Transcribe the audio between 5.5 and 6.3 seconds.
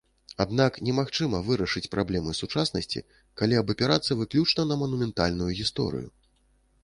гісторыю.